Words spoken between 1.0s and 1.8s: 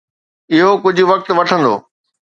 وقت وٺندو.